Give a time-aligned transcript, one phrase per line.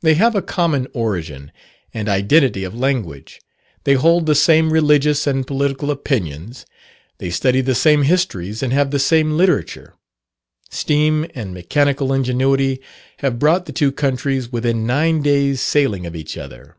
[0.00, 1.52] They have a common origin
[1.92, 3.40] and identity of language;
[3.84, 6.66] they hold the same religious and political opinions;
[7.18, 9.94] they study the same histories, and have the same literature.
[10.70, 12.80] Steam and mechanical ingenuity
[13.18, 16.74] have brought the two countries within nine days sailing of each other.